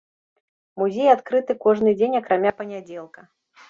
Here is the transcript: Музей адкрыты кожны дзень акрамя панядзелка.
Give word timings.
Музей 0.83 1.11
адкрыты 1.17 1.59
кожны 1.69 1.97
дзень 2.01 2.19
акрамя 2.25 2.59
панядзелка. 2.61 3.33